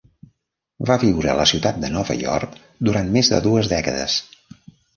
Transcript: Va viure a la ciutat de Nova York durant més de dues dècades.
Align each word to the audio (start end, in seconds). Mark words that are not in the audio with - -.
Va 0.89 0.95
viure 1.03 1.29
a 1.33 1.35
la 1.41 1.45
ciutat 1.51 1.77
de 1.85 1.91
Nova 1.97 2.17
York 2.23 2.57
durant 2.89 3.15
més 3.19 3.33
de 3.35 3.43
dues 3.47 3.73
dècades. 3.77 4.21